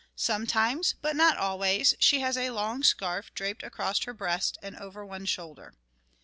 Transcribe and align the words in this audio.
Sometimes, 0.15 0.95
but 0.99 1.15
not 1.15 1.37
always, 1.37 1.93
she 1.99 2.21
has 2.21 2.35
a 2.35 2.49
long 2.49 2.81
scarf 2.81 3.31
draped 3.35 3.61
across 3.61 4.05
her 4.05 4.13
breast 4.15 4.57
and 4.63 4.75
over 4.77 5.05
one 5.05 5.27
shoulder. 5.27 5.75